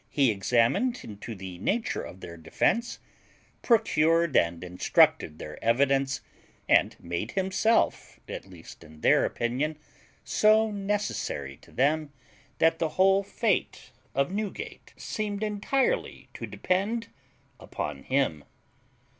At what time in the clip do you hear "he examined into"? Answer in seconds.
0.09-1.35